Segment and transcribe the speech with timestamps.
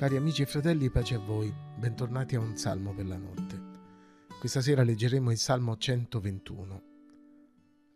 [0.00, 3.60] Cari amici e fratelli, pace a voi, bentornati a un salmo per la notte.
[4.38, 6.82] Questa sera leggeremo il salmo 121.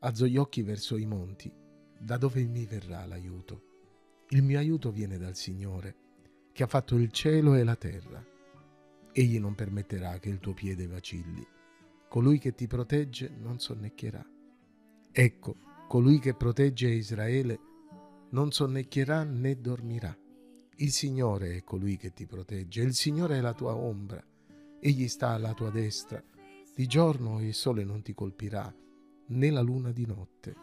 [0.00, 1.50] Alzo gli occhi verso i monti,
[1.98, 3.62] da dove mi verrà l'aiuto.
[4.28, 5.96] Il mio aiuto viene dal Signore,
[6.52, 8.22] che ha fatto il cielo e la terra.
[9.10, 11.42] Egli non permetterà che il tuo piede vacilli.
[12.10, 14.22] Colui che ti protegge non sonnecchierà.
[15.10, 15.56] Ecco,
[15.88, 17.58] colui che protegge Israele
[18.32, 20.14] non sonnecchierà né dormirà.
[20.78, 24.20] Il Signore è colui che ti protegge, il Signore è la tua ombra,
[24.80, 26.20] egli sta alla tua destra.
[26.74, 28.74] Di giorno il sole non ti colpirà,
[29.26, 30.56] né la luna di notte.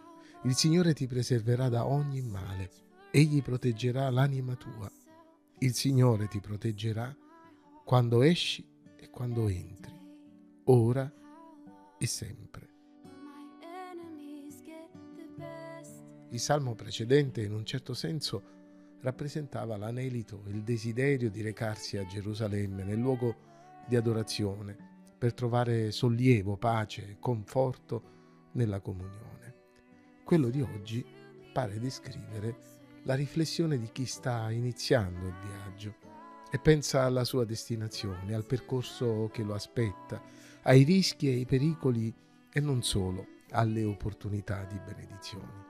[0.44, 2.70] Il Signore ti preserverà da ogni male,
[3.10, 4.92] egli proteggerà l'anima tua.
[5.60, 7.16] Il Signore ti proteggerà
[7.86, 8.68] quando esci
[8.98, 9.98] e quando entri,
[10.66, 11.10] ora
[11.98, 12.70] e sempre.
[16.32, 18.60] Il salmo precedente, in un certo senso,
[19.02, 23.36] rappresentava l'anelito, il desiderio di recarsi a Gerusalemme nel luogo
[23.88, 29.56] di adorazione per trovare sollievo, pace e conforto nella comunione.
[30.24, 31.06] Quello di oggi
[31.54, 35.96] pare descrivere la riflessione di chi sta iniziando il viaggio
[36.52, 40.22] e pensa alla sua destinazione, al percorso che lo aspetta,
[40.64, 42.14] ai rischi e ai pericoli
[42.52, 45.70] e non solo, alle opportunità di benedizioni.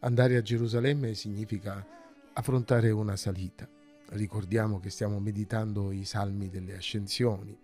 [0.00, 1.86] Andare a Gerusalemme significa
[2.34, 3.68] affrontare una salita.
[4.10, 7.56] Ricordiamo che stiamo meditando i salmi delle ascensioni.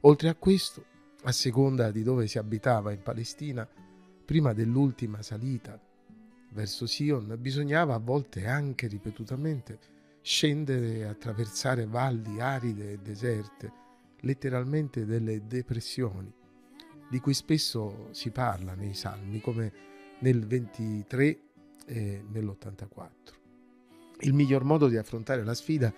[0.00, 0.84] Oltre a questo,
[1.22, 3.68] a seconda di dove si abitava in Palestina,
[4.24, 5.80] prima dell'ultima salita
[6.50, 9.78] verso Sion, bisognava a volte anche ripetutamente
[10.22, 13.72] scendere e attraversare valli aride e deserte,
[14.20, 16.32] letteralmente delle depressioni,
[17.10, 19.72] di cui spesso si parla nei salmi, come
[20.20, 21.40] nel 23
[21.86, 23.42] e nell'84.
[24.24, 25.92] Il miglior modo di affrontare la sfida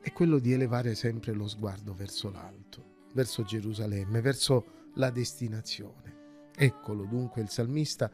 [0.00, 6.50] è quello di elevare sempre lo sguardo verso l'alto, verso Gerusalemme, verso la destinazione.
[6.54, 8.08] Eccolo dunque il salmista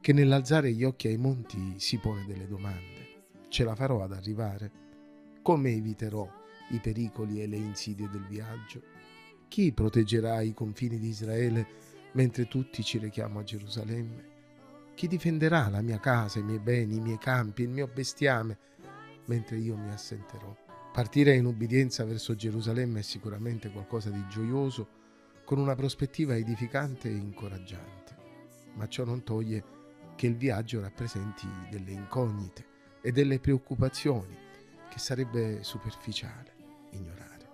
[0.00, 3.26] che nell'alzare gli occhi ai monti si pone delle domande.
[3.48, 4.72] Ce la farò ad arrivare?
[5.42, 6.28] Come eviterò
[6.70, 8.82] i pericoli e le insidie del viaggio?
[9.46, 11.66] Chi proteggerà i confini di Israele
[12.14, 14.35] mentre tutti ci rechiamo a Gerusalemme?
[14.96, 18.56] Chi difenderà la mia casa, i miei beni, i miei campi, il mio bestiame,
[19.26, 20.56] mentre io mi assenterò?
[20.90, 24.88] Partire in ubbidienza verso Gerusalemme è sicuramente qualcosa di gioioso,
[25.44, 28.16] con una prospettiva edificante e incoraggiante,
[28.72, 29.62] ma ciò non toglie
[30.16, 32.64] che il viaggio rappresenti delle incognite
[33.02, 34.34] e delle preoccupazioni
[34.88, 36.54] che sarebbe superficiale
[36.92, 37.50] ignorare.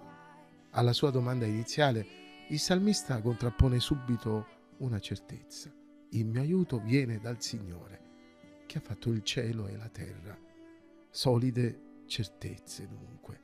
[0.71, 2.07] Alla sua domanda iniziale,
[2.51, 5.81] il salmista contrappone subito una certezza
[6.13, 8.01] il mio aiuto viene dal Signore,
[8.67, 10.39] che ha fatto il cielo e la terra.
[11.11, 13.41] Solide certezze dunque.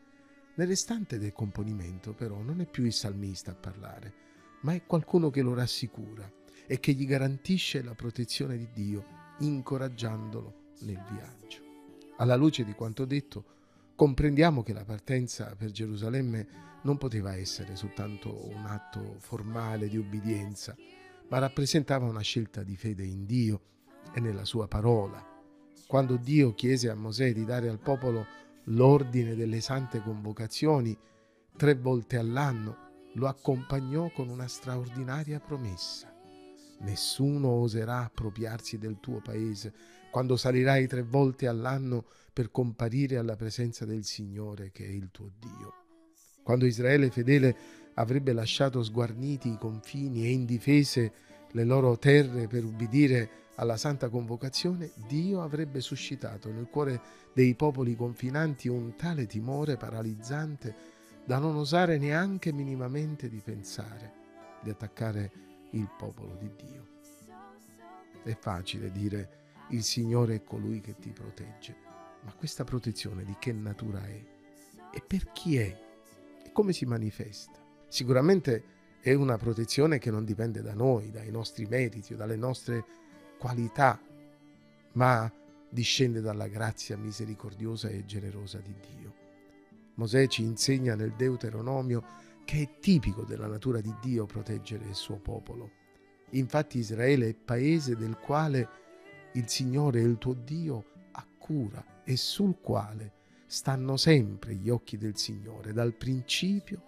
[0.57, 4.15] Nel restante del componimento però non è più il salmista a parlare,
[4.63, 6.31] ma è qualcuno che lo rassicura
[6.67, 9.05] e che gli garantisce la protezione di Dio,
[9.39, 11.63] incoraggiandolo nel viaggio.
[12.17, 13.45] Alla luce di quanto detto,
[13.95, 20.77] comprendiamo che la partenza per Gerusalemme non poteva essere soltanto un atto formale di ubbidienza,
[21.29, 23.61] ma rappresentava una scelta di fede in Dio
[24.13, 25.25] e nella sua parola.
[25.87, 28.27] Quando Dio chiese a Mosè di dare al popolo
[28.65, 30.97] l'ordine delle sante convocazioni
[31.57, 36.15] tre volte all'anno, lo accompagnò con una straordinaria promessa.
[36.81, 39.73] Nessuno oserà appropriarsi del tuo paese
[40.11, 45.31] quando salirai tre volte all'anno per comparire alla presenza del Signore che è il tuo
[45.39, 45.75] Dio.
[46.43, 47.57] Quando Israele fedele
[47.99, 51.13] avrebbe lasciato sguarniti i confini e indifese
[51.51, 57.01] le loro terre per ubbidire alla santa convocazione, Dio avrebbe suscitato nel cuore
[57.33, 64.13] dei popoli confinanti un tale timore paralizzante da non osare neanche minimamente di pensare
[64.63, 65.33] di attaccare
[65.73, 66.87] il popolo di Dio.
[68.23, 71.75] È facile dire il Signore è colui che ti protegge,
[72.23, 74.25] ma questa protezione di che natura è?
[74.93, 75.77] E per chi è?
[76.45, 77.68] E come si manifesta?
[77.89, 82.85] Sicuramente è una protezione che non dipende da noi, dai nostri meriti o dalle nostre
[83.39, 83.99] qualità,
[84.93, 85.33] ma
[85.71, 89.15] discende dalla grazia misericordiosa e generosa di Dio.
[89.95, 92.05] Mosè ci insegna nel Deuteronomio
[92.45, 95.71] che è tipico della natura di Dio proteggere il suo popolo.
[96.31, 98.69] Infatti Israele è paese del quale
[99.33, 103.13] il Signore, il tuo Dio, ha cura e sul quale
[103.47, 106.83] stanno sempre gli occhi del Signore, dal principio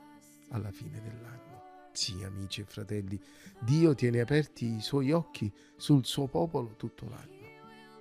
[0.50, 1.88] alla fine dell'anno.
[1.92, 3.20] Sì, amici e fratelli,
[3.60, 7.38] Dio tiene aperti i suoi occhi sul suo popolo tutto l'anno.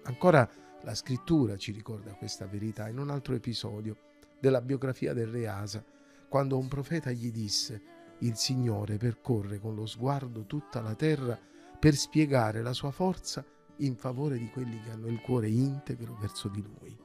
[0.04, 0.50] Ancora
[0.84, 3.98] la scrittura ci ricorda questa verità in un altro episodio.
[4.40, 5.84] della biografia del re Asa,
[6.30, 7.82] quando un profeta gli disse
[8.20, 11.38] il Signore percorre con lo sguardo tutta la terra
[11.80, 13.44] per spiegare la sua forza
[13.78, 16.98] in favore di quelli che hanno il cuore integro verso di Lui.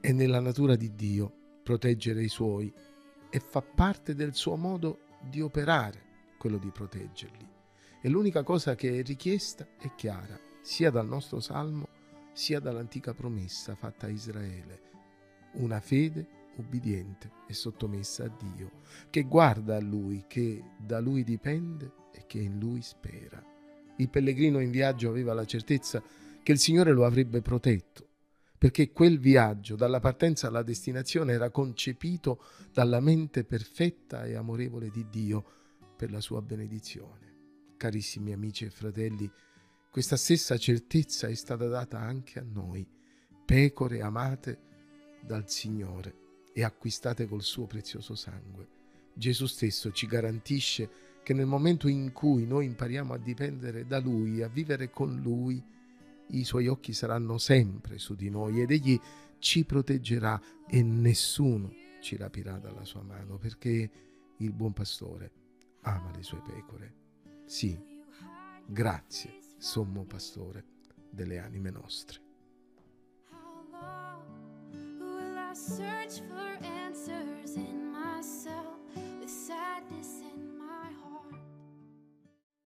[0.00, 1.32] È nella natura di Dio
[1.62, 2.72] proteggere i suoi
[3.30, 7.48] e fa parte del suo modo di operare quello di proteggerli.
[8.02, 11.98] E l'unica cosa che è richiesta è chiara, sia dal nostro salmo
[12.32, 14.80] sia dall'antica promessa fatta a Israele,
[15.52, 18.70] una fede ubbidiente e sottomessa a Dio,
[19.10, 23.44] che guarda a Lui, che da Lui dipende e che in Lui spera.
[23.96, 26.02] Il pellegrino in viaggio aveva la certezza
[26.42, 28.08] che il Signore lo avrebbe protetto,
[28.60, 35.06] perché quel viaggio, dalla partenza alla destinazione, era concepito dalla mente perfetta e amorevole di
[35.08, 35.44] Dio
[35.96, 37.72] per la sua benedizione.
[37.78, 39.32] Carissimi amici e fratelli,
[39.90, 42.86] questa stessa certezza è stata data anche a noi,
[43.46, 44.58] pecore amate
[45.22, 46.14] dal Signore
[46.52, 48.68] e acquistate col suo prezioso sangue.
[49.14, 50.90] Gesù stesso ci garantisce
[51.22, 55.64] che nel momento in cui noi impariamo a dipendere da Lui, a vivere con Lui,
[56.32, 58.98] i suoi occhi saranno sempre su di noi ed Egli
[59.38, 63.90] ci proteggerà e nessuno ci rapirà dalla sua mano perché
[64.38, 65.32] il buon pastore
[65.82, 66.94] ama le sue pecore.
[67.44, 67.78] Sì,
[68.66, 70.64] grazie, sommo pastore
[71.10, 72.28] delle anime nostre.
[75.52, 78.78] search for answers in myself
[79.18, 80.22] with sadness